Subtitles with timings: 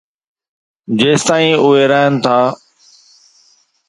[1.01, 2.37] جيستائين اهي رهن ٿا.